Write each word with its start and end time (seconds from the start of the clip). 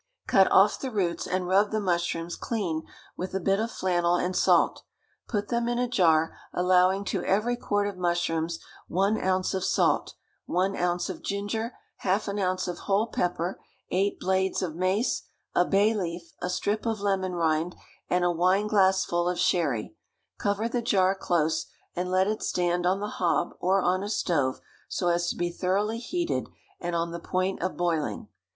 Cut 0.25 0.51
off 0.51 0.79
the 0.79 0.89
roots, 0.89 1.27
and 1.27 1.45
rub 1.45 1.69
the 1.69 1.79
mushrooms 1.79 2.35
clean 2.35 2.81
with 3.15 3.35
a 3.35 3.39
bit 3.39 3.59
of 3.59 3.69
flannel 3.69 4.15
and 4.15 4.35
salt; 4.35 4.81
put 5.27 5.49
them 5.49 5.67
in 5.69 5.77
a 5.77 5.87
jar, 5.87 6.35
allowing 6.53 7.05
to 7.05 7.23
every 7.23 7.55
quart 7.55 7.85
of 7.87 7.99
mushrooms 7.99 8.57
one 8.87 9.15
ounce 9.23 9.53
of 9.53 9.63
salt, 9.63 10.15
one 10.47 10.75
ounce 10.75 11.07
of 11.07 11.21
ginger, 11.21 11.73
half 11.97 12.27
an 12.27 12.39
ounce 12.39 12.67
of 12.67 12.79
whole 12.89 13.09
pepper, 13.11 13.61
eight 13.91 14.19
blades 14.19 14.63
of 14.63 14.75
mace, 14.75 15.21
a 15.53 15.65
bay 15.65 15.93
leaf, 15.93 16.33
a 16.41 16.49
strip 16.49 16.87
of 16.87 16.99
lemon 17.01 17.33
rind, 17.35 17.75
and 18.09 18.23
a 18.25 18.31
wineglassful 18.31 19.29
of 19.29 19.37
sherry; 19.37 19.95
cover 20.39 20.67
the 20.67 20.81
jar 20.81 21.13
close, 21.13 21.67
and 21.95 22.09
let 22.09 22.25
it 22.25 22.41
stand 22.41 22.87
on 22.87 23.01
the 23.01 23.07
hob 23.21 23.53
or 23.59 23.83
on 23.83 24.01
a 24.01 24.09
stove, 24.09 24.61
so 24.89 25.09
as 25.09 25.29
to 25.29 25.35
be 25.35 25.51
thoroughly 25.51 25.99
heated, 25.99 26.49
and 26.79 26.95
on 26.95 27.11
the 27.11 27.19
point 27.19 27.61
of 27.61 27.77
boiling. 27.77 28.27